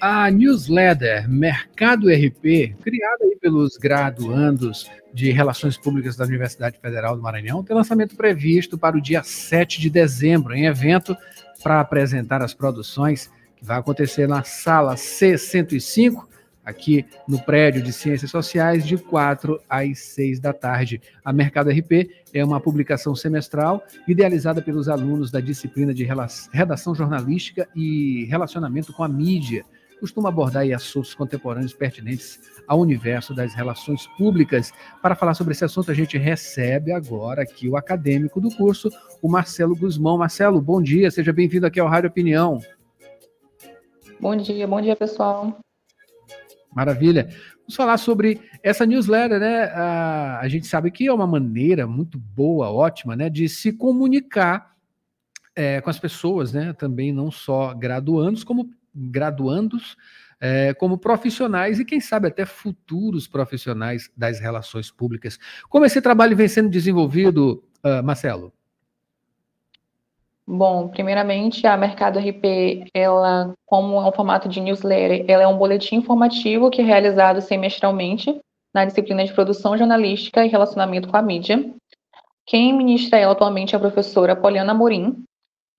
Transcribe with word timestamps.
A 0.00 0.30
newsletter 0.30 1.28
Mercado 1.28 2.08
RP, 2.08 2.76
criada 2.82 3.26
pelos 3.46 3.76
graduandos 3.76 4.90
de 5.14 5.30
Relações 5.30 5.78
Públicas 5.78 6.16
da 6.16 6.24
Universidade 6.24 6.80
Federal 6.80 7.14
do 7.14 7.22
Maranhão, 7.22 7.62
tem 7.62 7.76
lançamento 7.76 8.16
previsto 8.16 8.76
para 8.76 8.96
o 8.96 9.00
dia 9.00 9.22
7 9.22 9.80
de 9.80 9.88
dezembro, 9.88 10.52
em 10.52 10.66
evento 10.66 11.16
para 11.62 11.80
apresentar 11.80 12.42
as 12.42 12.52
produções 12.52 13.30
que 13.56 13.64
vai 13.64 13.78
acontecer 13.78 14.26
na 14.26 14.42
sala 14.42 14.96
C105, 14.96 16.26
aqui 16.66 17.06
no 17.28 17.40
prédio 17.40 17.80
de 17.80 17.92
Ciências 17.92 18.30
Sociais, 18.30 18.84
de 18.84 18.98
4 18.98 19.60
às 19.70 20.00
6 20.00 20.40
da 20.40 20.52
tarde. 20.52 21.00
A 21.24 21.32
Mercado 21.32 21.70
RP 21.70 22.10
é 22.34 22.44
uma 22.44 22.60
publicação 22.60 23.14
semestral 23.14 23.82
idealizada 24.08 24.60
pelos 24.60 24.88
alunos 24.88 25.30
da 25.30 25.40
disciplina 25.40 25.94
de 25.94 26.06
Redação 26.52 26.92
Jornalística 26.92 27.68
e 27.74 28.24
Relacionamento 28.24 28.92
com 28.92 29.04
a 29.04 29.08
Mídia. 29.08 29.64
Costuma 30.00 30.28
abordar 30.28 30.70
assuntos 30.74 31.14
contemporâneos 31.14 31.72
pertinentes 31.72 32.38
ao 32.66 32.80
universo 32.80 33.32
das 33.32 33.54
relações 33.54 34.06
públicas. 34.18 34.72
Para 35.00 35.14
falar 35.14 35.32
sobre 35.32 35.52
esse 35.52 35.64
assunto, 35.64 35.90
a 35.90 35.94
gente 35.94 36.18
recebe 36.18 36.92
agora 36.92 37.42
aqui 37.42 37.66
o 37.68 37.76
acadêmico 37.76 38.40
do 38.40 38.50
curso, 38.54 38.90
o 39.22 39.28
Marcelo 39.28 39.74
Guzmão. 39.74 40.18
Marcelo, 40.18 40.60
bom 40.60 40.82
dia, 40.82 41.10
seja 41.10 41.32
bem-vindo 41.32 41.66
aqui 41.66 41.80
ao 41.80 41.88
Rádio 41.88 42.10
Opinião. 42.10 42.60
Bom 44.20 44.36
dia, 44.36 44.66
bom 44.66 44.80
dia, 44.82 44.96
pessoal. 44.96 45.58
Maravilha. 46.76 47.28
Vamos 47.60 47.74
falar 47.74 47.96
sobre 47.96 48.38
essa 48.62 48.84
newsletter, 48.84 49.40
né? 49.40 49.64
A, 49.72 50.40
a 50.40 50.46
gente 50.46 50.66
sabe 50.66 50.90
que 50.90 51.06
é 51.06 51.12
uma 51.12 51.26
maneira 51.26 51.86
muito 51.86 52.18
boa, 52.18 52.70
ótima, 52.70 53.16
né, 53.16 53.30
de 53.30 53.48
se 53.48 53.72
comunicar 53.72 54.76
é, 55.54 55.80
com 55.80 55.88
as 55.88 55.98
pessoas, 55.98 56.52
né? 56.52 56.74
Também 56.74 57.14
não 57.14 57.30
só 57.30 57.72
graduandos, 57.72 58.44
como 58.44 58.68
graduandos, 58.94 59.96
é, 60.38 60.74
como 60.74 60.98
profissionais 60.98 61.80
e 61.80 61.84
quem 61.86 61.98
sabe 61.98 62.28
até 62.28 62.44
futuros 62.44 63.26
profissionais 63.26 64.10
das 64.14 64.38
relações 64.38 64.90
públicas. 64.90 65.38
Como 65.70 65.86
esse 65.86 66.02
trabalho 66.02 66.36
vem 66.36 66.46
sendo 66.46 66.68
desenvolvido, 66.68 67.64
uh, 67.82 68.04
Marcelo? 68.04 68.52
Bom, 70.48 70.86
primeiramente, 70.88 71.66
a 71.66 71.76
Mercado 71.76 72.20
RP, 72.20 72.84
ela, 72.94 73.52
como 73.66 74.00
é 74.00 74.08
um 74.08 74.12
formato 74.12 74.48
de 74.48 74.60
newsletter, 74.60 75.24
ela 75.26 75.42
é 75.42 75.46
um 75.46 75.58
boletim 75.58 75.96
informativo 75.96 76.70
que 76.70 76.80
é 76.80 76.84
realizado 76.84 77.40
semestralmente 77.40 78.40
na 78.72 78.84
disciplina 78.84 79.24
de 79.24 79.32
produção 79.32 79.76
jornalística 79.76 80.44
e 80.44 80.48
relacionamento 80.48 81.08
com 81.08 81.16
a 81.16 81.22
mídia. 81.22 81.74
Quem 82.46 82.72
ministra 82.72 83.18
ela 83.18 83.32
atualmente 83.32 83.74
é 83.74 83.76
a 83.76 83.80
professora 83.80 84.36
Poliana 84.36 84.72
Morim, 84.72 85.24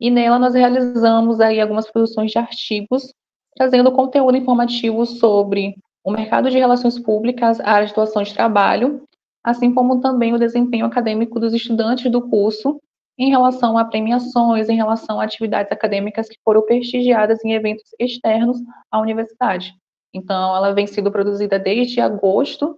e 0.02 0.12
nela 0.12 0.38
nós 0.38 0.54
realizamos 0.54 1.40
aí 1.40 1.62
algumas 1.62 1.90
produções 1.90 2.32
de 2.32 2.38
artigos, 2.38 3.14
trazendo 3.56 3.94
conteúdo 3.94 4.36
informativo 4.36 5.06
sobre 5.06 5.78
o 6.04 6.12
mercado 6.12 6.52
de 6.52 6.58
relações 6.58 7.00
públicas, 7.00 7.62
a 7.62 7.72
área 7.72 7.86
de 7.86 7.94
atuação 7.94 8.22
de 8.22 8.34
trabalho, 8.34 9.02
assim 9.42 9.74
como 9.74 10.02
também 10.02 10.34
o 10.34 10.40
desempenho 10.40 10.86
acadêmico 10.86 11.40
dos 11.40 11.54
estudantes 11.54 12.12
do 12.12 12.22
curso 12.28 12.82
em 13.18 13.30
relação 13.30 13.78
a 13.78 13.86
premiações, 13.86 14.70
em 14.70 14.76
relação 14.76 15.20
a 15.20 15.24
atividades 15.24 15.72
acadêmicas 15.72 16.30
que 16.30 16.38
foram 16.44 16.62
prestigiadas 16.62 17.44
em 17.44 17.54
eventos 17.54 17.90
externos 18.00 18.58
à 18.92 19.00
universidade. 19.00 19.74
Então, 20.14 20.56
ela 20.56 20.72
vem 20.74 20.86
sendo 20.86 21.12
produzida 21.12 21.58
desde 21.58 22.00
agosto 22.00 22.78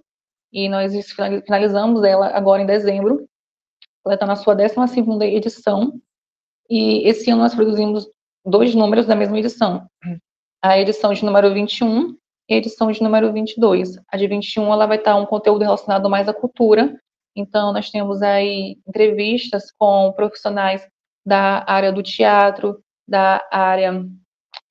e 0.52 0.70
nós 0.70 0.94
finalizamos 1.46 2.04
ela 2.04 2.28
agora 2.28 2.62
em 2.62 2.66
dezembro. 2.66 3.28
Ela 4.06 4.16
está 4.16 4.26
na 4.26 4.36
sua 4.36 4.56
12 4.56 4.76
edição 5.24 6.00
e 6.70 7.08
esse 7.08 7.30
ano 7.30 7.42
nós 7.42 7.54
produzimos 7.54 8.10
dois 8.46 8.74
números 8.74 9.06
da 9.06 9.16
mesma 9.16 9.38
edição. 9.38 9.88
A 10.62 10.80
edição 10.80 11.14
de 11.14 11.24
número 11.24 11.54
21 11.54 12.16
e 12.50 12.54
a 12.54 12.58
edição 12.58 12.92
de 12.92 13.04
número 13.04 13.32
22. 13.34 13.98
A 14.08 14.18
de 14.18 14.28
21 14.28 14.72
ela 14.72 14.86
vai 14.86 14.98
estar 14.98 15.16
um 15.16 15.26
conteúdo 15.26 15.64
relacionado 15.64 16.10
mais 16.10 16.28
à 16.28 16.34
cultura 16.34 16.98
então, 17.36 17.72
nós 17.72 17.90
temos 17.90 18.22
aí 18.22 18.78
entrevistas 18.88 19.72
com 19.78 20.12
profissionais 20.14 20.88
da 21.26 21.64
área 21.68 21.92
do 21.92 22.04
teatro, 22.04 22.82
da 23.08 23.42
área 23.52 24.06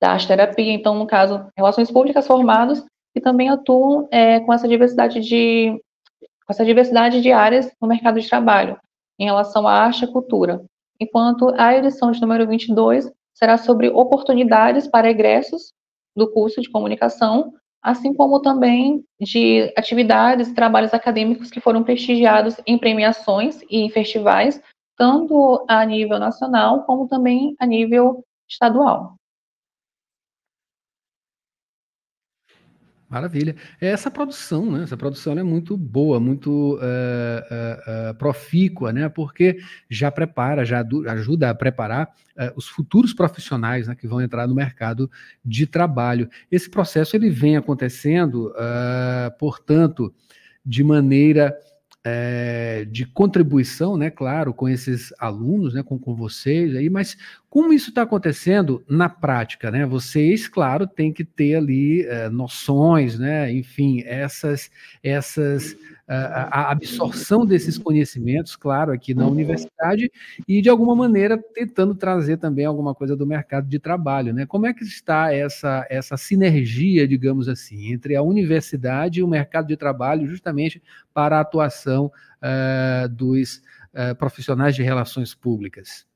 da 0.01 0.11
arte 0.11 0.27
terapia, 0.27 0.71
então, 0.71 0.95
no 0.95 1.05
caso, 1.05 1.49
relações 1.57 1.91
públicas 1.91 2.25
formados 2.25 2.83
que 3.13 3.19
também 3.19 3.49
atuam 3.49 4.07
é, 4.11 4.39
com 4.39 4.53
essa 4.53 4.67
diversidade 4.67 5.19
de 5.19 5.79
com 6.45 6.53
essa 6.53 6.65
diversidade 6.65 7.21
de 7.21 7.31
áreas 7.31 7.71
no 7.79 7.87
mercado 7.87 8.19
de 8.19 8.27
trabalho 8.27 8.79
em 9.19 9.25
relação 9.25 9.67
à 9.67 9.73
arte 9.73 10.05
e 10.05 10.11
cultura. 10.11 10.63
Enquanto 10.99 11.53
a 11.57 11.75
edição 11.75 12.11
de 12.11 12.19
número 12.19 12.47
22 12.47 13.11
será 13.33 13.57
sobre 13.57 13.89
oportunidades 13.89 14.87
para 14.87 15.09
egressos 15.09 15.73
do 16.15 16.31
curso 16.31 16.59
de 16.61 16.69
comunicação 16.69 17.53
assim 17.81 18.13
como 18.13 18.41
também 18.41 19.03
de 19.19 19.73
atividades 19.77 20.49
e 20.49 20.53
trabalhos 20.53 20.93
acadêmicos 20.93 21.49
que 21.49 21.61
foram 21.61 21.83
prestigiados 21.83 22.55
em 22.65 22.77
premiações 22.77 23.61
e 23.69 23.79
em 23.79 23.89
festivais, 23.89 24.61
tanto 24.97 25.65
a 25.67 25.85
nível 25.85 26.19
nacional 26.19 26.83
como 26.83 27.07
também 27.07 27.55
a 27.59 27.65
nível 27.65 28.23
estadual. 28.49 29.15
Maravilha. 33.09 33.55
Essa 33.81 34.11
produção, 34.11 34.71
né? 34.71 34.83
Essa 34.83 34.95
produção 34.95 35.33
é 35.33 35.41
muito 35.41 35.75
boa, 35.75 36.19
muito 36.19 36.75
uh, 36.75 36.77
uh, 36.77 38.11
uh, 38.11 38.15
profícua, 38.15 38.93
né? 38.93 39.09
Porque 39.09 39.57
já 39.89 40.11
prepara, 40.11 40.63
já 40.63 40.85
ajuda 41.07 41.49
a 41.49 41.55
preparar 41.55 42.13
os 42.55 42.69
futuros 42.69 43.13
profissionais 43.13 43.85
né, 43.85 43.95
que 43.95 44.07
vão 44.07 44.21
entrar 44.21 44.47
no 44.47 44.55
mercado 44.55 45.11
de 45.43 45.67
trabalho. 45.67 46.29
Esse 46.49 46.69
processo 46.69 47.13
ele 47.17 47.29
vem 47.29 47.57
acontecendo, 47.57 48.53
portanto, 49.37 50.13
de 50.65 50.81
maneira 50.81 51.53
é, 52.03 52.85
de 52.89 53.05
contribuição, 53.05 53.97
né, 53.97 54.09
claro, 54.09 54.53
com 54.53 54.69
esses 54.69 55.13
alunos, 55.19 55.73
né, 55.73 55.83
com, 55.83 55.99
com 55.99 56.15
vocês 56.15 56.75
aí, 56.75 56.89
mas 56.89 57.17
como 57.49 57.73
isso 57.73 57.89
está 57.89 58.03
acontecendo 58.03 58.83
na 58.87 59.09
prática, 59.09 59.71
né? 59.71 59.85
Vocês, 59.85 60.47
claro, 60.47 60.85
têm 60.85 61.11
que 61.11 61.25
ter 61.25 61.55
ali 61.55 62.05
é, 62.05 62.29
noções, 62.29 63.17
né? 63.17 63.51
Enfim, 63.51 64.03
essas, 64.05 64.69
essas 65.03 65.75
a 66.11 66.71
absorção 66.71 67.45
desses 67.45 67.77
conhecimentos, 67.77 68.55
claro, 68.55 68.91
aqui 68.91 69.13
na 69.13 69.27
universidade 69.27 70.11
e 70.47 70.59
de 70.59 70.67
alguma 70.67 70.95
maneira 70.95 71.37
tentando 71.53 71.93
trazer 71.93 72.37
também 72.37 72.65
alguma 72.65 72.95
coisa 72.95 73.15
do 73.15 73.27
mercado 73.27 73.67
de 73.67 73.77
trabalho, 73.77 74.33
né? 74.33 74.45
Como 74.47 74.65
é 74.65 74.73
que 74.73 74.83
está 74.83 75.31
essa 75.31 75.85
essa 75.87 76.17
sinergia, 76.17 77.07
digamos 77.07 77.47
assim, 77.47 77.93
entre 77.93 78.15
a 78.15 78.23
universidade 78.23 79.19
e 79.19 79.23
o 79.23 79.27
mercado 79.27 79.67
de 79.67 79.77
trabalho, 79.77 80.27
justamente 80.27 80.81
para 81.13 81.37
a 81.37 81.41
atuação 81.41 82.11
uh, 82.41 83.07
dos 83.09 83.61
uh, 83.93 84.15
profissionais 84.17 84.75
de 84.75 84.81
relações 84.81 85.35
públicas? 85.35 86.08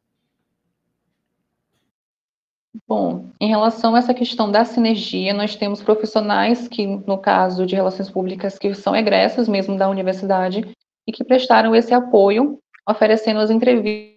Bom, 2.88 3.30
em 3.40 3.48
relação 3.48 3.94
a 3.94 4.00
essa 4.00 4.16
questão 4.16 4.50
da 4.52 4.66
sinergia, 4.66 5.32
nós 5.32 5.56
temos 5.56 5.84
profissionais 5.84 6.68
que, 6.68 6.88
no 6.88 7.20
caso 7.20 7.68
de 7.68 7.76
relações 7.76 8.10
públicas, 8.10 8.58
que 8.58 8.74
são 8.74 8.96
egressos 8.96 9.48
mesmo 9.48 9.78
da 9.78 9.88
universidade 9.88 10.66
e 11.08 11.12
que 11.12 11.24
prestaram 11.24 11.76
esse 11.76 11.94
apoio, 11.94 12.60
oferecendo 12.90 13.40
as 13.40 13.52
entrevistas. 13.52 14.14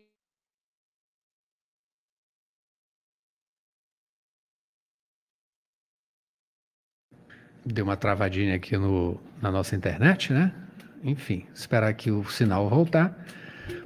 Deu 7.64 7.84
uma 7.84 7.96
travadinha 7.96 8.54
aqui 8.54 8.76
no, 8.78 9.20
na 9.42 9.50
nossa 9.50 9.76
internet, 9.76 10.32
né? 10.32 10.54
Enfim, 11.02 11.46
esperar 11.52 11.92
que 11.92 12.10
o 12.10 12.24
sinal 12.24 12.68
voltar. 12.70 13.14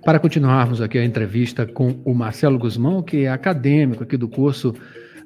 Para 0.05 0.19
continuarmos 0.19 0.81
aqui 0.81 0.99
a 0.99 1.05
entrevista 1.05 1.67
com 1.67 2.01
o 2.04 2.15
Marcelo 2.15 2.59
Guzmão, 2.59 3.03
que 3.03 3.25
é 3.25 3.28
acadêmico 3.28 4.03
aqui 4.03 4.16
do 4.16 4.28
curso 4.28 4.75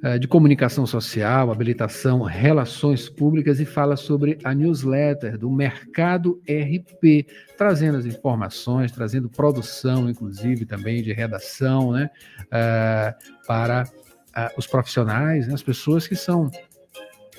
eh, 0.04 0.18
de 0.18 0.28
Comunicação 0.28 0.86
Social, 0.86 1.50
Habilitação, 1.50 2.20
Relações 2.20 3.08
Públicas 3.08 3.58
e 3.58 3.64
fala 3.64 3.96
sobre 3.96 4.36
a 4.44 4.54
newsletter 4.54 5.38
do 5.38 5.50
Mercado 5.50 6.42
RP, 6.46 7.26
trazendo 7.56 7.96
as 7.96 8.04
informações, 8.04 8.92
trazendo 8.92 9.30
produção, 9.30 10.10
inclusive 10.10 10.66
também 10.66 11.02
de 11.02 11.14
redação, 11.14 11.92
né, 11.92 12.10
uh, 12.46 13.46
para 13.46 13.84
uh, 13.84 14.58
os 14.58 14.66
profissionais, 14.66 15.48
né, 15.48 15.54
as 15.54 15.62
pessoas 15.62 16.06
que 16.06 16.14
são 16.14 16.50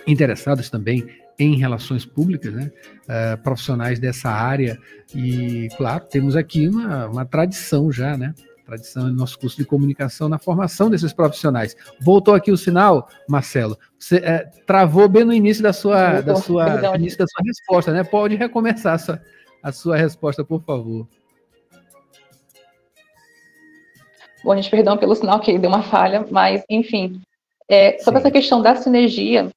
interessadas 0.08 0.70
também 0.70 1.06
em 1.38 1.56
relações 1.56 2.06
públicas, 2.06 2.54
né? 2.54 2.72
Uh, 3.04 3.42
profissionais 3.44 4.00
dessa 4.00 4.30
área. 4.30 4.80
E, 5.14 5.68
claro, 5.78 6.06
temos 6.06 6.36
aqui 6.36 6.68
uma, 6.68 7.08
uma 7.08 7.26
tradição 7.26 7.92
já, 7.92 8.18
né? 8.18 8.34
Tradição 8.66 9.04
no 9.04 9.14
nosso 9.14 9.38
curso 9.38 9.58
de 9.58 9.66
comunicação 9.66 10.28
na 10.28 10.40
formação 10.40 10.90
desses 10.90 11.14
profissionais. 11.14 11.76
Voltou 12.00 12.34
aqui 12.34 12.52
o 12.52 12.58
sinal, 12.58 13.08
Marcelo. 13.28 13.78
Você 14.00 14.18
é, 14.18 14.50
travou 14.66 15.08
bem 15.08 15.24
no 15.24 15.34
início 15.34 15.62
da 15.62 15.74
sua, 15.74 16.22
da 16.22 16.36
sua, 16.36 16.96
início 16.96 17.20
da 17.20 17.28
sua 17.28 17.44
resposta, 17.46 17.92
né? 17.92 18.04
Pode 18.04 18.36
recomeçar 18.36 18.96
a 18.96 18.98
sua, 18.98 19.22
a 19.62 19.72
sua 19.72 19.98
resposta, 19.98 20.44
por 20.44 20.64
favor. 20.64 21.08
Bom, 24.44 24.56
gente, 24.56 24.70
perdão 24.70 24.98
pelo 24.98 25.16
sinal 25.16 25.40
que 25.40 25.58
deu 25.58 25.70
uma 25.70 25.84
falha, 25.84 26.26
mas, 26.32 26.64
enfim, 26.70 27.22
é, 27.68 27.98
sobre 28.00 28.20
Sim. 28.20 28.28
essa 28.28 28.32
questão 28.32 28.62
da 28.62 28.76
sinergia 28.76 29.50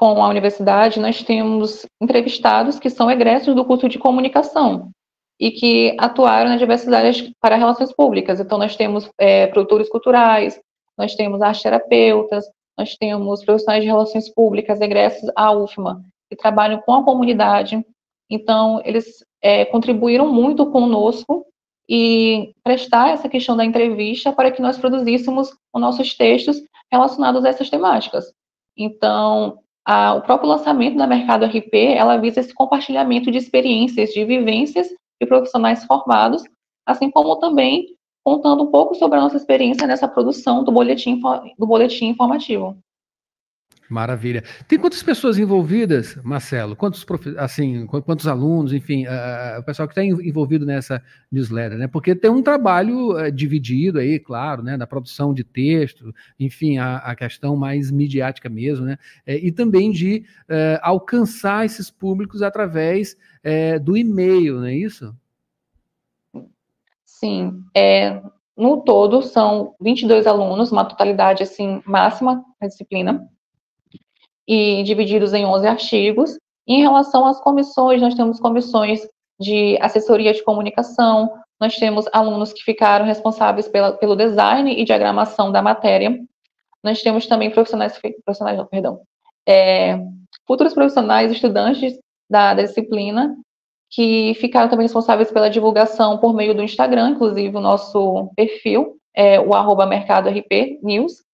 com 0.00 0.24
a 0.24 0.28
universidade, 0.30 0.98
nós 0.98 1.22
temos 1.22 1.84
entrevistados 2.00 2.78
que 2.78 2.88
são 2.88 3.10
egressos 3.10 3.54
do 3.54 3.66
curso 3.66 3.86
de 3.86 3.98
comunicação 3.98 4.90
e 5.38 5.50
que 5.50 5.94
atuaram 5.98 6.48
nas 6.48 6.58
diversas 6.58 6.90
áreas 6.90 7.30
para 7.38 7.56
relações 7.56 7.92
públicas. 7.92 8.40
Então, 8.40 8.56
nós 8.56 8.74
temos 8.74 9.10
é, 9.18 9.46
produtores 9.48 9.90
culturais, 9.90 10.58
nós 10.96 11.14
temos 11.14 11.42
arteterapeutas, 11.42 12.46
nós 12.78 12.96
temos 12.96 13.44
profissionais 13.44 13.82
de 13.82 13.90
relações 13.90 14.32
públicas 14.32 14.80
egressos 14.80 15.30
à 15.36 15.52
UFMA, 15.52 16.02
que 16.30 16.36
trabalham 16.36 16.80
com 16.80 16.94
a 16.94 17.04
comunidade. 17.04 17.84
Então, 18.30 18.80
eles 18.86 19.22
é, 19.42 19.66
contribuíram 19.66 20.32
muito 20.32 20.64
conosco 20.70 21.44
e 21.86 22.54
prestar 22.64 23.10
essa 23.10 23.28
questão 23.28 23.54
da 23.54 23.66
entrevista 23.66 24.32
para 24.32 24.50
que 24.50 24.62
nós 24.62 24.78
produzíssemos 24.78 25.50
os 25.50 25.80
nossos 25.80 26.14
textos 26.14 26.56
relacionados 26.90 27.44
a 27.44 27.50
essas 27.50 27.68
temáticas. 27.68 28.32
Então, 28.74 29.58
a, 29.84 30.14
o 30.14 30.22
próprio 30.22 30.48
lançamento 30.48 30.96
da 30.96 31.06
Mercado 31.06 31.46
RP, 31.46 31.74
ela 31.74 32.16
visa 32.16 32.40
esse 32.40 32.54
compartilhamento 32.54 33.30
de 33.30 33.38
experiências, 33.38 34.10
de 34.10 34.24
vivências 34.24 34.88
de 35.20 35.26
profissionais 35.26 35.84
formados, 35.84 36.42
assim 36.86 37.10
como 37.10 37.36
também 37.36 37.86
contando 38.24 38.64
um 38.64 38.70
pouco 38.70 38.94
sobre 38.94 39.18
a 39.18 39.22
nossa 39.22 39.36
experiência 39.36 39.86
nessa 39.86 40.06
produção 40.06 40.62
do 40.62 40.72
boletim, 40.72 41.20
do 41.58 41.66
boletim 41.66 42.08
informativo. 42.08 42.76
Maravilha. 43.90 44.44
Tem 44.68 44.78
quantas 44.78 45.02
pessoas 45.02 45.36
envolvidas, 45.36 46.14
Marcelo? 46.22 46.76
Quantos, 46.76 47.04
assim, 47.36 47.88
quantos 47.88 48.28
alunos, 48.28 48.72
enfim, 48.72 49.04
uh, 49.04 49.58
o 49.58 49.64
pessoal 49.64 49.88
que 49.88 50.00
está 50.00 50.04
envolvido 50.04 50.64
nessa 50.64 51.02
newsletter, 51.30 51.76
né? 51.76 51.88
Porque 51.88 52.14
tem 52.14 52.30
um 52.30 52.40
trabalho 52.40 53.18
uh, 53.18 53.32
dividido 53.32 53.98
aí, 53.98 54.20
claro, 54.20 54.62
né? 54.62 54.78
Da 54.78 54.86
produção 54.86 55.34
de 55.34 55.42
texto, 55.42 56.14
enfim, 56.38 56.78
a, 56.78 56.98
a 56.98 57.16
questão 57.16 57.56
mais 57.56 57.90
midiática 57.90 58.48
mesmo, 58.48 58.86
né? 58.86 58.96
É, 59.26 59.34
e 59.34 59.50
também 59.50 59.90
de 59.90 60.24
uh, 60.48 60.78
alcançar 60.82 61.66
esses 61.66 61.90
públicos 61.90 62.42
através 62.42 63.16
do 63.82 63.96
e-mail, 63.96 64.56
não 64.56 64.66
é 64.66 64.74
isso? 64.74 65.16
Sim. 67.06 67.64
É, 67.74 68.20
no 68.54 68.82
todo, 68.82 69.22
são 69.22 69.74
22 69.80 70.26
alunos, 70.26 70.70
uma 70.70 70.84
totalidade, 70.84 71.42
assim, 71.42 71.82
máxima 71.86 72.44
da 72.60 72.68
disciplina 72.68 73.26
e 74.46 74.82
divididos 74.82 75.32
em 75.32 75.44
11 75.44 75.66
artigos. 75.66 76.38
Em 76.66 76.80
relação 76.80 77.26
às 77.26 77.40
comissões, 77.40 78.00
nós 78.00 78.14
temos 78.14 78.38
comissões 78.38 79.00
de 79.38 79.78
assessoria 79.80 80.32
de 80.32 80.44
comunicação, 80.44 81.30
nós 81.60 81.76
temos 81.76 82.06
alunos 82.12 82.52
que 82.52 82.62
ficaram 82.62 83.04
responsáveis 83.04 83.68
pela, 83.68 83.92
pelo 83.92 84.16
design 84.16 84.72
e 84.72 84.84
diagramação 84.84 85.50
da 85.50 85.62
matéria, 85.62 86.18
nós 86.82 87.02
temos 87.02 87.26
também 87.26 87.50
profissionais, 87.50 87.98
profissionais 88.24 88.58
não, 88.58 88.66
perdão, 88.66 89.02
é, 89.46 89.98
futuros 90.46 90.74
profissionais, 90.74 91.30
estudantes 91.30 91.98
da, 92.28 92.54
da 92.54 92.62
disciplina, 92.62 93.36
que 93.90 94.34
ficaram 94.34 94.68
também 94.68 94.84
responsáveis 94.84 95.30
pela 95.30 95.50
divulgação 95.50 96.18
por 96.18 96.32
meio 96.32 96.54
do 96.54 96.62
Instagram, 96.62 97.10
inclusive 97.10 97.56
o 97.56 97.60
nosso 97.60 98.30
perfil, 98.36 98.96
é 99.14 99.40
o 99.40 99.52
arroba 99.52 99.84
mercado 99.86 100.28
RP 100.28 100.78
News, 100.82 101.24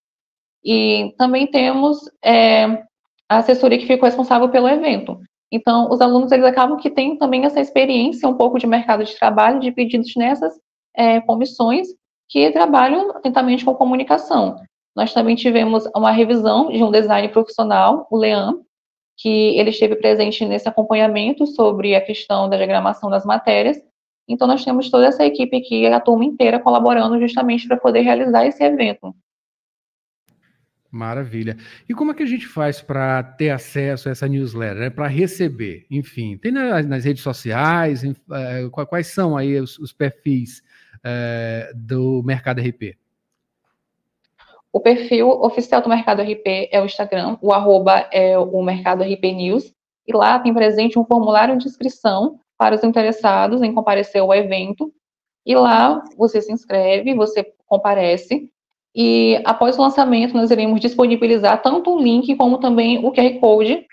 e 0.65 1.15
também 1.19 1.47
temos 1.47 1.99
é, 2.25 2.83
a 3.29 3.39
assessoria 3.39 3.79
que 3.79 3.87
ficou 3.87 4.07
responsável 4.07 4.49
pelo 4.49 4.69
evento. 4.69 5.21
Então, 5.51 5.89
os 5.91 6.01
alunos, 6.01 6.33
eles 6.33 6.45
acabam 6.45 6.77
que 6.79 6.91
têm 6.91 7.17
também 7.17 7.45
essa 7.45 7.61
experiência 7.61 8.29
um 8.29 8.35
pouco 8.35 8.59
de 8.59 8.67
mercado 8.67 9.05
de 9.05 9.17
trabalho, 9.17 9.61
de 9.61 9.71
pedidos 9.71 10.15
nessas 10.17 10.55
é, 10.95 11.21
comissões 11.21 11.89
que 12.29 12.51
trabalham 12.51 13.11
atentamente 13.11 13.65
com 13.65 13.75
comunicação. 13.75 14.57
Nós 14.95 15.13
também 15.13 15.37
tivemos 15.37 15.85
uma 15.95 16.11
revisão 16.11 16.71
de 16.71 16.83
um 16.83 16.91
design 16.91 17.29
profissional, 17.29 18.07
o 18.11 18.17
Leão, 18.17 18.65
que 19.19 19.57
ele 19.59 19.71
esteve 19.71 19.97
presente 19.97 20.45
nesse 20.45 20.69
acompanhamento 20.69 21.47
sobre 21.47 21.95
a 21.95 22.01
questão 22.01 22.49
da 22.49 22.57
diagramação 22.57 23.09
das 23.09 23.25
matérias. 23.25 23.81
Então, 24.29 24.49
nós 24.49 24.65
temos 24.65 24.91
toda 24.91 25.07
essa 25.07 25.25
equipe 25.25 25.57
aqui, 25.57 25.87
a 25.87 26.01
turma 26.01 26.25
inteira, 26.25 26.59
colaborando 26.59 27.21
justamente 27.21 27.69
para 27.69 27.77
poder 27.77 28.01
realizar 28.01 28.45
esse 28.47 28.63
evento. 28.65 29.15
Maravilha. 30.91 31.57
E 31.89 31.95
como 31.95 32.13
é 32.13 32.15
que 32.15 32.23
a 32.23 32.27
gente 32.27 32.47
faz 32.47 32.81
para 32.81 33.23
ter 33.23 33.51
acesso 33.51 34.09
a 34.09 34.13
essa 34.13 34.29
newsletter, 34.29 34.77
né? 34.77 34.91
para 34.91 35.07
receber? 35.07 35.87
Enfim, 35.91 36.39
tem 36.39 36.53
nas, 36.53 37.05
redes 37.05 37.23
sociais, 37.23 38.05
em, 38.05 38.15
é, 38.33 38.69
quais 38.71 39.09
são 39.09 39.37
aí 39.37 39.59
os, 39.59 39.79
os 39.79 39.93
perfis 39.93 40.63
é, 41.05 41.73
do 41.75 42.23
Mercado 42.25 42.61
RP? 42.61 42.97
O 44.73 44.81
perfil 44.81 45.29
oficial 45.29 45.81
do 45.81 45.89
Mercado 45.89 46.21
RP 46.21 46.69
é 46.71 46.81
o 46.81 46.85
Instagram, 46.85 47.39
o 47.41 47.53
arroba 47.53 48.09
é 48.13 48.39
o 48.39 48.63
Mercado 48.63 49.03
RP 49.03 49.25
News, 49.33 49.73
e 50.07 50.15
lá 50.15 50.39
tem 50.39 50.53
presente 50.53 50.99
um 50.99 51.05
formulário 51.05 51.57
de 51.57 51.67
inscrição 51.67 52.39
para 52.59 52.75
os 52.75 52.85
interessados 52.85 53.63
em 53.63 53.73
comparecer 53.73 54.21
ao 54.21 54.35
evento, 54.35 54.93
e 55.47 55.55
lá 55.55 56.03
você 56.17 56.43
se 56.43 56.53
inscreve, 56.53 57.15
você 57.15 57.55
comparece, 57.67 58.51
e 58.99 59.39
após 59.45 59.79
o 59.79 59.83
lançamento, 59.83 60.35
nós 60.35 60.51
iremos 60.51 60.81
disponibilizar 60.81 61.61
tanto 61.61 61.95
o 61.95 62.03
link 62.03 62.35
como 62.35 62.57
também 62.57 63.05
o 63.05 63.13
QR 63.13 63.39
Code 63.39 63.87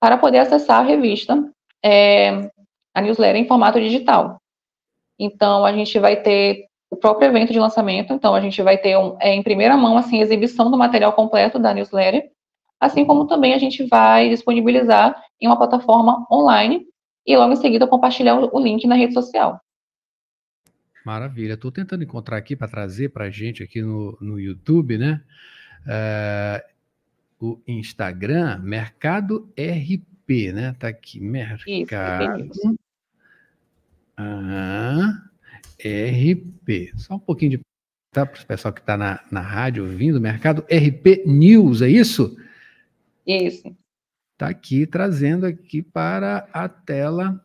para 0.00 0.16
poder 0.16 0.38
acessar 0.38 0.80
a 0.80 0.82
revista, 0.82 1.46
é, 1.84 2.50
a 2.94 3.02
newsletter 3.02 3.36
em 3.36 3.46
formato 3.46 3.78
digital. 3.78 4.40
Então, 5.18 5.62
a 5.62 5.72
gente 5.74 5.98
vai 5.98 6.16
ter 6.16 6.64
o 6.90 6.96
próprio 6.96 7.28
evento 7.28 7.52
de 7.52 7.58
lançamento, 7.58 8.14
então 8.14 8.34
a 8.34 8.40
gente 8.40 8.62
vai 8.62 8.78
ter 8.78 8.96
um, 8.96 9.18
é, 9.20 9.34
em 9.34 9.42
primeira 9.42 9.76
mão, 9.76 9.98
assim, 9.98 10.22
exibição 10.22 10.70
do 10.70 10.78
material 10.78 11.12
completo 11.12 11.58
da 11.58 11.74
newsletter, 11.74 12.30
assim 12.80 13.04
como 13.04 13.26
também 13.26 13.52
a 13.52 13.58
gente 13.58 13.84
vai 13.84 14.30
disponibilizar 14.30 15.22
em 15.38 15.46
uma 15.46 15.58
plataforma 15.58 16.26
online 16.32 16.86
e 17.26 17.36
logo 17.36 17.52
em 17.52 17.56
seguida 17.56 17.86
compartilhar 17.86 18.36
o, 18.36 18.56
o 18.56 18.58
link 18.58 18.86
na 18.86 18.94
rede 18.94 19.12
social. 19.12 19.60
Maravilha. 21.06 21.54
Estou 21.54 21.70
tentando 21.70 22.02
encontrar 22.02 22.36
aqui 22.36 22.56
para 22.56 22.66
trazer 22.66 23.10
para 23.10 23.26
a 23.26 23.30
gente 23.30 23.62
aqui 23.62 23.80
no, 23.80 24.18
no 24.20 24.40
YouTube, 24.40 24.98
né? 24.98 25.22
Uh, 27.38 27.46
o 27.46 27.62
Instagram, 27.64 28.58
Mercado 28.58 29.48
RP, 29.56 30.52
né? 30.52 30.74
Tá 30.76 30.88
aqui, 30.88 31.20
Mercado 31.20 32.44
Isso, 32.44 32.76
ah, 34.16 35.22
RP. 35.78 36.92
Só 36.96 37.14
um 37.14 37.20
pouquinho 37.20 37.52
de 37.52 37.60
tá 38.10 38.26
para 38.26 38.42
o 38.42 38.46
pessoal 38.46 38.74
que 38.74 38.80
está 38.80 38.96
na, 38.96 39.20
na 39.30 39.40
rádio 39.40 39.84
ouvindo, 39.84 40.20
Mercado 40.20 40.62
RP 40.62 41.24
News, 41.24 41.82
é 41.82 41.88
isso? 41.88 42.36
Isso. 43.24 43.76
Está 44.32 44.48
aqui 44.48 44.84
trazendo 44.88 45.46
aqui 45.46 45.82
para 45.82 46.48
a 46.52 46.68
tela 46.68 47.40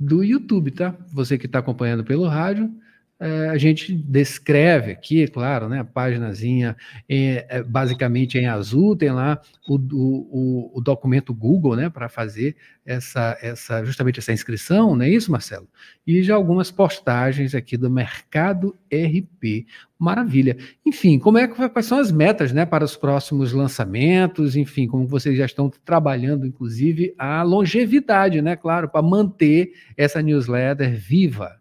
do 0.00 0.24
YouTube, 0.24 0.70
tá? 0.70 0.96
Você 1.12 1.36
que 1.36 1.44
está 1.44 1.58
acompanhando 1.58 2.02
pelo 2.02 2.26
rádio, 2.26 2.74
a 3.20 3.58
gente 3.58 3.92
descreve 3.94 4.92
aqui, 4.92 5.28
claro, 5.28 5.68
né, 5.68 5.80
a 5.80 5.84
páginazinha 5.84 6.74
é, 7.06 7.46
é, 7.50 7.62
basicamente 7.62 8.38
em 8.38 8.46
azul, 8.46 8.96
tem 8.96 9.10
lá 9.10 9.38
o, 9.68 9.76
o, 9.76 10.78
o 10.78 10.80
documento 10.80 11.34
Google, 11.34 11.76
né, 11.76 11.90
para 11.90 12.08
fazer 12.08 12.56
essa, 12.84 13.36
essa, 13.42 13.84
justamente 13.84 14.18
essa 14.18 14.32
inscrição, 14.32 14.96
não 14.96 15.04
é 15.04 15.10
isso, 15.10 15.30
Marcelo? 15.30 15.68
E 16.06 16.22
já 16.22 16.34
algumas 16.34 16.70
postagens 16.70 17.54
aqui 17.54 17.76
do 17.76 17.90
Mercado 17.90 18.74
RP. 18.90 19.66
Maravilha. 19.98 20.56
Enfim, 20.84 21.18
como 21.18 21.36
é 21.36 21.46
que 21.46 21.68
quais 21.68 21.84
são 21.84 21.98
as 21.98 22.10
metas, 22.10 22.52
né, 22.52 22.64
para 22.64 22.84
os 22.84 22.96
próximos 22.96 23.52
lançamentos? 23.52 24.56
Enfim, 24.56 24.88
como 24.88 25.06
vocês 25.06 25.36
já 25.36 25.44
estão 25.44 25.70
trabalhando, 25.84 26.46
inclusive, 26.46 27.14
a 27.18 27.42
longevidade, 27.42 28.40
né, 28.40 28.56
claro, 28.56 28.88
para 28.88 29.02
manter 29.02 29.72
essa 29.94 30.22
newsletter 30.22 30.96
viva. 30.96 31.59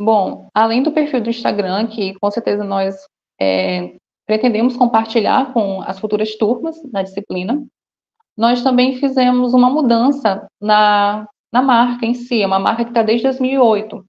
Bom, 0.00 0.48
além 0.54 0.80
do 0.80 0.92
perfil 0.92 1.20
do 1.20 1.28
Instagram, 1.28 1.88
que 1.88 2.14
com 2.20 2.30
certeza 2.30 2.62
nós 2.62 2.94
é, 3.40 3.96
pretendemos 4.24 4.76
compartilhar 4.76 5.52
com 5.52 5.82
as 5.82 5.98
futuras 5.98 6.36
turmas 6.36 6.80
da 6.92 7.02
disciplina, 7.02 7.60
nós 8.36 8.62
também 8.62 8.94
fizemos 8.98 9.54
uma 9.54 9.68
mudança 9.68 10.46
na, 10.60 11.26
na 11.52 11.60
marca 11.60 12.06
em 12.06 12.14
si, 12.14 12.40
é 12.40 12.46
uma 12.46 12.60
marca 12.60 12.84
que 12.84 12.90
está 12.90 13.02
desde 13.02 13.24
2008. 13.24 14.04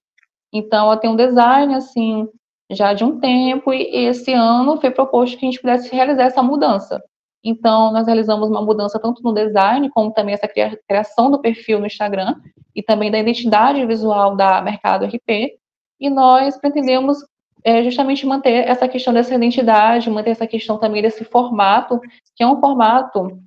Então, 0.52 0.86
ela 0.86 0.96
tem 0.96 1.10
um 1.10 1.16
design, 1.16 1.74
assim, 1.74 2.28
já 2.70 2.94
de 2.94 3.02
um 3.02 3.18
tempo, 3.18 3.72
e 3.72 3.82
esse 4.06 4.32
ano 4.32 4.80
foi 4.80 4.92
proposto 4.92 5.36
que 5.36 5.44
a 5.44 5.50
gente 5.50 5.60
pudesse 5.60 5.92
realizar 5.92 6.22
essa 6.22 6.40
mudança. 6.40 7.02
Então, 7.42 7.90
nós 7.90 8.06
realizamos 8.06 8.48
uma 8.48 8.62
mudança 8.62 9.00
tanto 9.00 9.24
no 9.24 9.34
design, 9.34 9.90
como 9.90 10.12
também 10.12 10.34
essa 10.34 10.46
criação 10.86 11.32
do 11.32 11.40
perfil 11.40 11.80
no 11.80 11.86
Instagram, 11.86 12.36
e 12.76 12.80
também 12.80 13.10
da 13.10 13.18
identidade 13.18 13.84
visual 13.84 14.36
da 14.36 14.62
Mercado 14.62 15.04
RP, 15.06 15.58
e 16.00 16.08
nós 16.08 16.56
pretendemos 16.56 17.18
é, 17.62 17.82
justamente 17.84 18.26
manter 18.26 18.66
essa 18.68 18.88
questão 18.88 19.12
dessa 19.12 19.34
identidade, 19.34 20.10
manter 20.10 20.30
essa 20.30 20.46
questão 20.46 20.78
também 20.78 21.02
desse 21.02 21.24
formato, 21.24 22.00
que 22.34 22.42
é 22.42 22.46
um 22.46 22.58
formato 22.58 23.38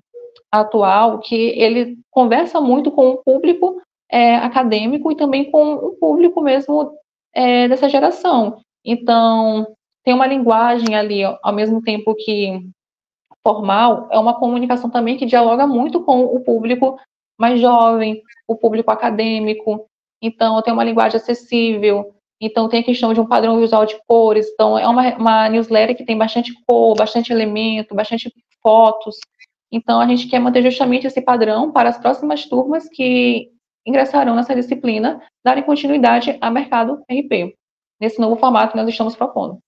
atual 0.51 1.19
que 1.19 1.35
ele 1.35 1.97
conversa 2.11 2.61
muito 2.61 2.91
com 2.91 3.09
o 3.09 3.17
público 3.17 3.81
é, 4.09 4.35
acadêmico 4.35 5.11
e 5.11 5.15
também 5.15 5.49
com 5.49 5.73
o 5.73 5.91
público 5.95 6.41
mesmo 6.41 6.93
é, 7.33 7.67
dessa 7.67 7.89
geração. 7.89 8.61
Então, 8.85 9.65
tem 10.03 10.13
uma 10.13 10.27
linguagem 10.27 10.95
ali, 10.95 11.23
ao 11.23 11.53
mesmo 11.53 11.81
tempo 11.81 12.13
que 12.13 12.61
formal, 13.45 14.07
é 14.11 14.19
uma 14.19 14.37
comunicação 14.37 14.89
também 14.89 15.17
que 15.17 15.25
dialoga 15.25 15.65
muito 15.65 16.03
com 16.03 16.23
o 16.25 16.39
público 16.41 16.99
mais 17.37 17.59
jovem, 17.59 18.21
o 18.47 18.55
público 18.55 18.91
acadêmico. 18.91 19.87
Então, 20.21 20.61
tem 20.61 20.73
uma 20.73 20.83
linguagem 20.83 21.17
acessível. 21.17 22.13
Então, 22.45 22.67
tem 22.67 22.81
a 22.81 22.83
questão 22.83 23.13
de 23.13 23.21
um 23.21 23.25
padrão 23.25 23.57
visual 23.57 23.85
de 23.85 23.95
cores. 24.05 24.49
Então, 24.53 24.77
é 24.77 24.85
uma, 24.85 25.15
uma 25.15 25.47
newsletter 25.47 25.95
que 25.95 26.03
tem 26.03 26.17
bastante 26.17 26.53
cor, 26.67 26.93
bastante 26.93 27.31
elemento, 27.31 27.95
bastante 27.95 28.29
fotos. 28.61 29.15
Então, 29.71 30.01
a 30.01 30.05
gente 30.05 30.27
quer 30.27 30.39
manter 30.39 30.61
justamente 30.61 31.07
esse 31.07 31.21
padrão 31.21 31.71
para 31.71 31.87
as 31.87 31.97
próximas 31.97 32.45
turmas 32.45 32.89
que 32.89 33.47
ingressarão 33.87 34.35
nessa 34.35 34.53
disciplina, 34.53 35.21
darem 35.43 35.63
continuidade 35.63 36.37
ao 36.41 36.51
mercado 36.51 37.01
RP, 37.09 37.55
nesse 37.99 38.19
novo 38.19 38.35
formato 38.35 38.73
que 38.73 38.77
nós 38.77 38.89
estamos 38.89 39.15
propondo. 39.15 39.59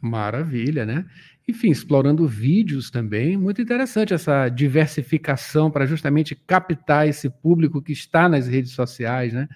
Maravilha, 0.00 0.86
né? 0.86 1.04
Enfim, 1.46 1.70
explorando 1.70 2.26
vídeos 2.26 2.90
também, 2.90 3.36
muito 3.36 3.60
interessante 3.60 4.14
essa 4.14 4.48
diversificação 4.48 5.70
para 5.70 5.84
justamente 5.84 6.34
captar 6.34 7.06
esse 7.06 7.28
público 7.28 7.82
que 7.82 7.92
está 7.92 8.30
nas 8.30 8.48
redes 8.48 8.72
sociais, 8.72 9.34
né? 9.34 9.46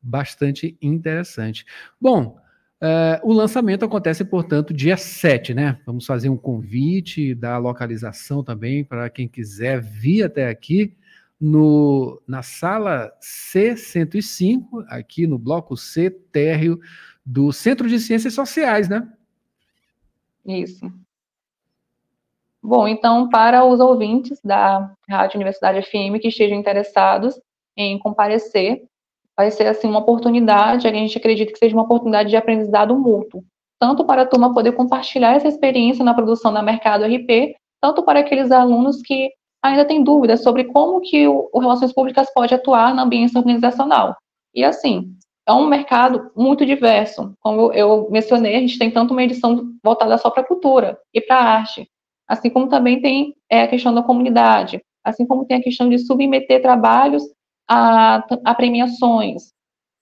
Bastante 0.00 0.76
interessante. 0.80 1.64
Bom, 2.00 2.38
uh, 2.82 3.28
o 3.28 3.32
lançamento 3.32 3.84
acontece, 3.84 4.24
portanto, 4.24 4.72
dia 4.72 4.96
7, 4.96 5.54
né? 5.54 5.80
Vamos 5.84 6.06
fazer 6.06 6.28
um 6.28 6.36
convite 6.36 7.34
da 7.34 7.58
localização 7.58 8.42
também 8.42 8.84
para 8.84 9.10
quem 9.10 9.26
quiser 9.26 9.80
vir 9.80 10.24
até 10.24 10.48
aqui 10.48 10.96
no, 11.40 12.20
na 12.26 12.42
sala 12.42 13.12
C105, 13.22 14.84
aqui 14.88 15.26
no 15.26 15.38
bloco 15.38 15.76
C 15.76 16.10
térreo 16.10 16.78
do 17.24 17.52
Centro 17.52 17.88
de 17.88 17.98
Ciências 17.98 18.34
Sociais, 18.34 18.88
né? 18.88 19.06
Isso. 20.44 20.90
Bom, 22.62 22.88
então, 22.88 23.28
para 23.28 23.64
os 23.64 23.80
ouvintes 23.80 24.40
da 24.42 24.94
Rádio 25.08 25.36
Universidade 25.36 25.82
FM 25.82 26.20
que 26.20 26.28
estejam 26.28 26.58
interessados 26.58 27.40
em 27.76 27.98
comparecer, 27.98 28.82
vai 29.38 29.52
ser 29.52 29.68
assim 29.68 29.86
uma 29.86 30.00
oportunidade, 30.00 30.88
a 30.88 30.92
gente 30.92 31.16
acredita 31.16 31.52
que 31.52 31.58
seja 31.60 31.76
uma 31.76 31.84
oportunidade 31.84 32.28
de 32.28 32.36
aprendizado 32.36 32.98
mútuo, 32.98 33.44
tanto 33.80 34.04
para 34.04 34.22
a 34.22 34.26
turma 34.26 34.52
poder 34.52 34.72
compartilhar 34.72 35.36
essa 35.36 35.46
experiência 35.46 36.04
na 36.04 36.12
produção 36.12 36.52
da 36.52 36.60
Mercado 36.60 37.04
RP, 37.04 37.54
tanto 37.80 38.02
para 38.02 38.18
aqueles 38.18 38.50
alunos 38.50 39.00
que 39.00 39.30
ainda 39.62 39.84
têm 39.84 40.02
dúvidas 40.02 40.42
sobre 40.42 40.64
como 40.64 41.00
que 41.00 41.28
o, 41.28 41.48
o 41.52 41.60
Relações 41.60 41.92
Públicas 41.92 42.28
pode 42.34 42.52
atuar 42.52 42.92
na 42.92 43.04
ambiência 43.04 43.38
organizacional. 43.38 44.16
E 44.52 44.64
assim, 44.64 45.14
é 45.46 45.52
um 45.52 45.68
mercado 45.68 46.32
muito 46.36 46.66
diverso. 46.66 47.32
Como 47.38 47.72
eu 47.72 48.08
mencionei, 48.10 48.56
a 48.56 48.60
gente 48.60 48.76
tem 48.76 48.90
tanto 48.90 49.12
uma 49.12 49.22
edição 49.22 49.72
voltada 49.84 50.18
só 50.18 50.30
para 50.30 50.42
a 50.42 50.46
cultura 50.46 50.98
e 51.14 51.20
para 51.20 51.36
a 51.36 51.44
arte, 51.44 51.88
assim 52.26 52.50
como 52.50 52.68
também 52.68 53.00
tem 53.00 53.36
é, 53.48 53.62
a 53.62 53.68
questão 53.68 53.94
da 53.94 54.02
comunidade, 54.02 54.82
assim 55.04 55.24
como 55.24 55.44
tem 55.44 55.58
a 55.58 55.62
questão 55.62 55.88
de 55.88 55.98
submeter 56.00 56.60
trabalhos 56.60 57.22
a, 57.68 58.24
a 58.44 58.54
premiações, 58.54 59.52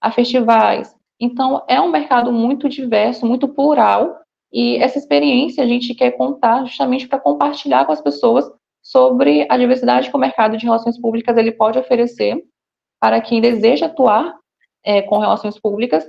a 0.00 0.10
festivais. 0.10 0.94
Então, 1.20 1.64
é 1.68 1.80
um 1.80 1.90
mercado 1.90 2.32
muito 2.32 2.68
diverso, 2.68 3.26
muito 3.26 3.48
plural, 3.48 4.20
e 4.52 4.76
essa 4.76 4.98
experiência 4.98 5.64
a 5.64 5.66
gente 5.66 5.94
quer 5.94 6.12
contar 6.12 6.64
justamente 6.64 7.08
para 7.08 7.18
compartilhar 7.18 7.84
com 7.84 7.92
as 7.92 8.00
pessoas 8.00 8.48
sobre 8.82 9.46
a 9.50 9.58
diversidade 9.58 10.08
que 10.08 10.16
o 10.16 10.20
mercado 10.20 10.56
de 10.56 10.64
relações 10.64 11.00
públicas 11.00 11.36
ele 11.36 11.50
pode 11.50 11.78
oferecer 11.78 12.40
para 13.00 13.20
quem 13.20 13.40
deseja 13.40 13.86
atuar 13.86 14.38
é, 14.84 15.02
com 15.02 15.18
relações 15.18 15.58
públicas, 15.58 16.08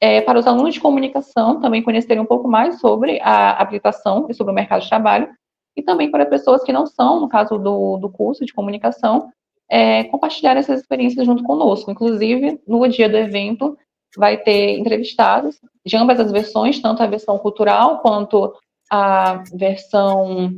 é, 0.00 0.20
para 0.22 0.38
os 0.38 0.46
alunos 0.46 0.74
de 0.74 0.80
comunicação 0.80 1.60
também 1.60 1.82
conhecerem 1.82 2.22
um 2.22 2.26
pouco 2.26 2.48
mais 2.48 2.80
sobre 2.80 3.20
a 3.20 3.60
habilitação 3.60 4.26
e 4.28 4.34
sobre 4.34 4.52
o 4.52 4.54
mercado 4.54 4.82
de 4.82 4.88
trabalho, 4.88 5.28
e 5.76 5.82
também 5.82 6.10
para 6.10 6.24
pessoas 6.24 6.62
que 6.62 6.72
não 6.72 6.86
são, 6.86 7.20
no 7.20 7.28
caso 7.28 7.58
do, 7.58 7.98
do 7.98 8.10
curso 8.10 8.44
de 8.44 8.52
comunicação, 8.52 9.30
é, 9.70 10.04
compartilhar 10.04 10.56
essas 10.56 10.80
experiências 10.80 11.26
junto 11.26 11.42
conosco. 11.42 11.90
Inclusive, 11.90 12.60
no 12.66 12.86
dia 12.88 13.08
do 13.08 13.16
evento, 13.16 13.76
vai 14.16 14.36
ter 14.36 14.78
entrevistados 14.78 15.58
de 15.84 15.96
ambas 15.96 16.20
as 16.20 16.30
versões, 16.30 16.80
tanto 16.80 17.02
a 17.02 17.06
versão 17.06 17.38
cultural 17.38 17.98
quanto 17.98 18.54
a 18.90 19.42
versão 19.52 20.52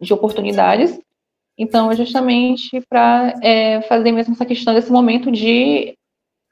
de 0.00 0.12
oportunidades. 0.12 0.98
Então, 1.56 1.90
é 1.90 1.96
justamente 1.96 2.80
para 2.88 3.34
é, 3.42 3.80
fazer 3.82 4.12
mesmo 4.12 4.34
essa 4.34 4.46
questão 4.46 4.74
desse 4.74 4.90
momento 4.90 5.30
de 5.30 5.96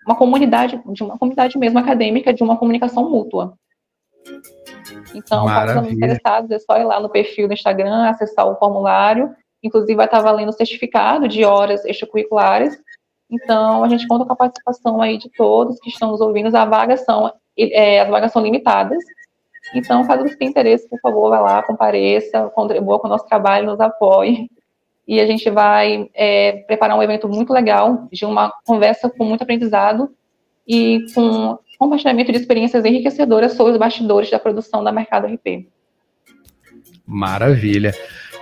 uma 0.06 0.16
comunidade, 0.16 0.80
de 0.92 1.02
uma 1.02 1.18
comunidade 1.18 1.58
mesmo 1.58 1.78
acadêmica, 1.78 2.32
de 2.32 2.42
uma 2.42 2.56
comunicação 2.56 3.10
mútua. 3.10 3.54
Então, 5.14 5.46
para 5.46 5.82
os 5.82 5.92
interessados, 5.92 6.50
é 6.50 6.58
só 6.58 6.78
ir 6.78 6.84
lá 6.84 7.00
no 7.00 7.08
perfil 7.08 7.48
do 7.48 7.54
Instagram, 7.54 8.08
acessar 8.08 8.46
o 8.46 8.56
formulário. 8.56 9.34
Inclusive, 9.62 9.94
vai 9.94 10.06
estar 10.06 10.20
valendo 10.20 10.52
certificado 10.52 11.28
de 11.28 11.44
horas 11.44 11.84
extracurriculares. 11.84 12.78
Então, 13.30 13.84
a 13.84 13.88
gente 13.88 14.06
conta 14.08 14.24
com 14.24 14.32
a 14.32 14.36
participação 14.36 15.00
aí 15.00 15.18
de 15.18 15.30
todos 15.30 15.78
que 15.80 15.90
estão 15.90 16.10
nos 16.10 16.20
ouvindo. 16.20 16.46
As 16.46 16.68
vagas 16.68 17.04
são, 17.04 17.32
é, 17.56 18.00
as 18.00 18.08
vagas 18.08 18.32
são 18.32 18.42
limitadas. 18.42 19.02
Então, 19.74 20.06
caso 20.06 20.22
você 20.22 20.36
tenha 20.36 20.50
interesse, 20.50 20.88
por 20.88 20.98
favor, 21.00 21.30
vá 21.30 21.40
lá, 21.40 21.62
compareça, 21.62 22.48
contribua 22.54 22.98
com 22.98 23.06
o 23.06 23.10
nosso 23.10 23.26
trabalho, 23.26 23.66
nos 23.66 23.80
apoie 23.80 24.48
e 25.10 25.20
a 25.20 25.26
gente 25.26 25.50
vai 25.50 26.08
é, 26.14 26.52
preparar 26.68 26.96
um 26.96 27.02
evento 27.02 27.28
muito 27.28 27.52
legal, 27.52 28.08
de 28.12 28.24
uma 28.24 28.52
conversa 28.64 29.10
com 29.10 29.24
muito 29.24 29.42
aprendizado 29.42 30.08
e 30.66 31.04
com 31.12 31.58
compartilhamento 31.76 32.30
de 32.30 32.38
experiências 32.38 32.84
enriquecedoras 32.84 33.54
sobre 33.54 33.72
os 33.72 33.78
bastidores 33.78 34.30
da 34.30 34.38
produção 34.38 34.84
da 34.84 34.92
Mercado 34.92 35.26
RP. 35.26 35.66
Maravilha. 37.04 37.92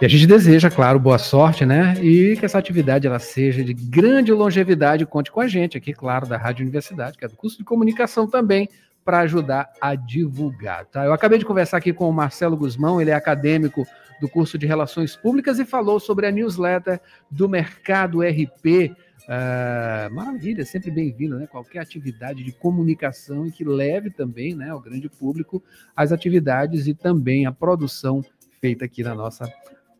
E 0.00 0.04
a 0.04 0.08
gente 0.08 0.28
deseja, 0.28 0.70
claro, 0.70 0.96
boa 1.00 1.18
sorte, 1.18 1.66
né? 1.66 1.94
E 2.00 2.36
que 2.36 2.46
essa 2.46 2.56
atividade 2.56 3.04
ela 3.04 3.18
seja 3.18 3.64
de 3.64 3.74
grande 3.74 4.32
longevidade. 4.32 5.04
Conte 5.04 5.32
com 5.32 5.40
a 5.40 5.48
gente 5.48 5.76
aqui, 5.76 5.92
claro, 5.92 6.24
da 6.24 6.36
Rádio 6.36 6.62
Universidade, 6.62 7.18
que 7.18 7.24
é 7.24 7.28
do 7.28 7.34
curso 7.34 7.58
de 7.58 7.64
comunicação 7.64 8.24
também, 8.28 8.68
para 9.04 9.18
ajudar 9.20 9.72
a 9.80 9.96
divulgar, 9.96 10.86
tá? 10.86 11.04
Eu 11.04 11.12
acabei 11.12 11.36
de 11.36 11.44
conversar 11.44 11.78
aqui 11.78 11.92
com 11.92 12.08
o 12.08 12.12
Marcelo 12.12 12.56
Guzmão, 12.56 13.00
ele 13.00 13.10
é 13.10 13.14
acadêmico 13.14 13.84
do 14.20 14.28
curso 14.28 14.56
de 14.56 14.66
Relações 14.66 15.16
Públicas 15.16 15.58
e 15.58 15.64
falou 15.64 15.98
sobre 15.98 16.26
a 16.26 16.30
newsletter 16.30 17.00
do 17.28 17.48
Mercado 17.48 18.20
RP. 18.20 18.92
Uh, 18.92 19.30
ah, 19.30 20.08
maravilha, 20.12 20.64
sempre 20.64 20.92
bem-vindo, 20.92 21.38
né? 21.38 21.48
Qualquer 21.48 21.80
atividade 21.80 22.44
de 22.44 22.52
comunicação 22.52 23.46
e 23.46 23.50
que 23.50 23.64
leve 23.64 24.10
também, 24.10 24.54
né, 24.54 24.70
ao 24.70 24.80
grande 24.80 25.08
público 25.08 25.60
as 25.96 26.12
atividades 26.12 26.86
e 26.86 26.94
também 26.94 27.46
a 27.46 27.52
produção 27.52 28.24
feita 28.60 28.84
aqui 28.84 29.02
na 29.02 29.14
nossa 29.14 29.50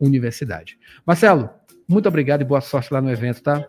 universidade. 0.01 0.79
Marcelo, 1.05 1.51
muito 1.89 2.09
obrigado 2.09 2.43
e 2.43 2.45
boa 2.45 2.61
sorte 2.61 2.93
lá 2.93 3.01
no 3.01 3.11
evento, 3.11 3.43
tá? 3.43 3.69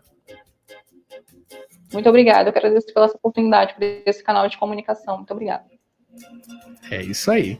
Muito 1.92 2.08
obrigada, 2.08 2.50
eu 2.50 2.54
quero 2.54 2.68
agradecer 2.68 2.94
pela 2.94 3.08
oportunidade, 3.08 3.74
por 3.74 3.84
esse 3.84 4.24
canal 4.24 4.48
de 4.48 4.58
comunicação. 4.58 5.18
Muito 5.18 5.32
obrigada. 5.32 5.66
É 6.92 7.02
isso 7.02 7.32
aí. 7.32 7.60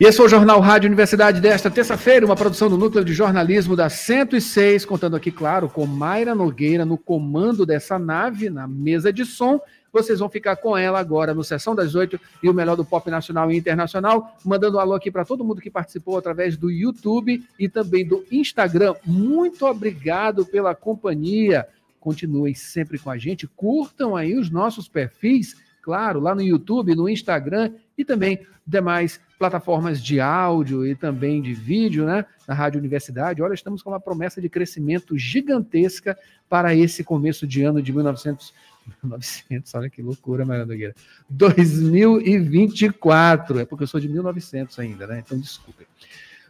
E 0.00 0.06
esse 0.06 0.16
foi 0.16 0.26
o 0.26 0.28
Jornal 0.28 0.58
Rádio 0.58 0.88
Universidade 0.88 1.40
desta 1.40 1.70
terça-feira, 1.70 2.26
uma 2.26 2.34
produção 2.34 2.68
do 2.68 2.76
Núcleo 2.76 3.04
de 3.04 3.14
Jornalismo 3.14 3.76
da 3.76 3.88
106, 3.88 4.84
contando 4.84 5.14
aqui, 5.14 5.30
claro, 5.30 5.68
com 5.68 5.86
Mayra 5.86 6.34
Nogueira 6.34 6.84
no 6.84 6.98
comando 6.98 7.64
dessa 7.64 7.96
nave, 7.96 8.50
na 8.50 8.66
mesa 8.66 9.12
de 9.12 9.24
som. 9.24 9.60
Vocês 9.92 10.18
vão 10.18 10.28
ficar 10.28 10.56
com 10.56 10.76
ela 10.76 10.98
agora 10.98 11.32
no 11.32 11.44
Sessão 11.44 11.76
das 11.76 11.94
Oito 11.94 12.18
e 12.42 12.50
o 12.50 12.52
melhor 12.52 12.74
do 12.74 12.84
pop 12.84 13.08
nacional 13.08 13.52
e 13.52 13.56
internacional. 13.56 14.36
Mandando 14.44 14.78
um 14.78 14.80
alô 14.80 14.94
aqui 14.94 15.12
para 15.12 15.24
todo 15.24 15.44
mundo 15.44 15.60
que 15.60 15.70
participou 15.70 16.18
através 16.18 16.56
do 16.56 16.68
YouTube 16.72 17.40
e 17.56 17.68
também 17.68 18.04
do 18.04 18.24
Instagram. 18.32 18.96
Muito 19.06 19.64
obrigado 19.64 20.44
pela 20.44 20.74
companhia. 20.74 21.68
Continuem 22.00 22.52
sempre 22.52 22.98
com 22.98 23.10
a 23.10 23.16
gente. 23.16 23.46
Curtam 23.46 24.16
aí 24.16 24.36
os 24.36 24.50
nossos 24.50 24.88
perfis, 24.88 25.54
claro, 25.84 26.18
lá 26.18 26.34
no 26.34 26.40
YouTube, 26.40 26.94
no 26.94 27.06
Instagram 27.06 27.72
e 27.96 28.04
também 28.06 28.40
demais 28.66 29.20
plataformas 29.38 30.02
de 30.02 30.18
áudio 30.18 30.86
e 30.86 30.94
também 30.94 31.42
de 31.42 31.52
vídeo, 31.52 32.06
né, 32.06 32.24
na 32.48 32.54
Rádio 32.54 32.80
Universidade. 32.80 33.42
Olha, 33.42 33.52
estamos 33.52 33.82
com 33.82 33.90
uma 33.90 34.00
promessa 34.00 34.40
de 34.40 34.48
crescimento 34.48 35.18
gigantesca 35.18 36.16
para 36.48 36.74
esse 36.74 37.04
começo 37.04 37.46
de 37.46 37.62
ano 37.62 37.82
de 37.82 37.92
1900, 37.92 38.54
1900, 39.02 39.74
olha 39.74 39.90
que 39.90 40.00
loucura, 40.00 40.46
Maria 40.46 40.64
Nogueira. 40.64 40.94
2024, 41.28 43.60
é 43.60 43.66
porque 43.66 43.84
eu 43.84 43.88
sou 43.88 44.00
de 44.00 44.08
1900 44.08 44.78
ainda, 44.78 45.06
né? 45.06 45.22
Então, 45.24 45.38
desculpe. 45.38 45.86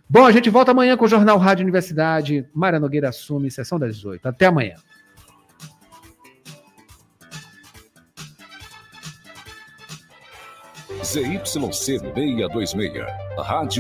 Bom, 0.09 0.25
a 0.25 0.31
gente 0.31 0.49
volta 0.49 0.71
amanhã 0.71 0.97
com 0.97 1.07
o 1.07 1.09
Jornal 1.09 1.39
Rádio 1.39 1.65
Universidade. 1.65 2.47
Maria 2.55 2.79
Nogueira 2.79 3.09
assume, 3.09 3.51
sessão 3.51 3.81
das 3.81 4.05
oito. 4.05 4.29
Até 4.29 4.47
amanhã. 4.47 4.77
ZYC 11.15 11.47
626, 11.73 12.03
Rádio 13.37 13.71